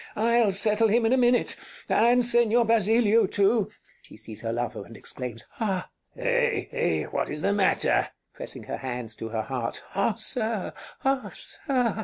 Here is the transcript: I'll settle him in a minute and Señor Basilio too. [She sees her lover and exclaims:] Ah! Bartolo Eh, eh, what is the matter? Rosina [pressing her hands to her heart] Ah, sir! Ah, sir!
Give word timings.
I'll 0.15 0.51
settle 0.51 0.87
him 0.87 1.05
in 1.05 1.13
a 1.13 1.17
minute 1.17 1.55
and 1.87 2.23
Señor 2.23 2.65
Basilio 2.67 3.27
too. 3.27 3.69
[She 4.01 4.17
sees 4.17 4.41
her 4.41 4.51
lover 4.51 4.83
and 4.83 4.97
exclaims:] 4.97 5.45
Ah! 5.59 5.91
Bartolo 6.15 6.35
Eh, 6.35 6.63
eh, 6.71 7.03
what 7.05 7.29
is 7.29 7.43
the 7.43 7.53
matter? 7.53 8.07
Rosina 8.33 8.33
[pressing 8.33 8.63
her 8.63 8.77
hands 8.77 9.15
to 9.17 9.27
her 9.29 9.43
heart] 9.43 9.83
Ah, 9.93 10.15
sir! 10.15 10.73
Ah, 11.05 11.29
sir! 11.31 11.97